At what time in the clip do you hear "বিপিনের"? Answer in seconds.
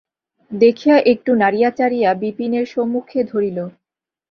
2.13-2.65